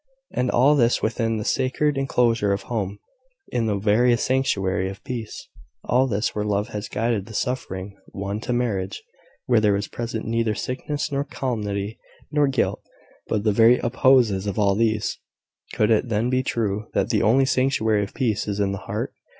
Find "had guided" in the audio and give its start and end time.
6.69-7.27